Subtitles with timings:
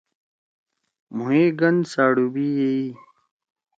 [1.15, 2.89] مھوئے گن ساڈوبی یے یی۔